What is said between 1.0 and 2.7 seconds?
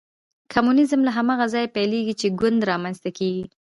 له هماغه ځایه پیلېږي چې ګوند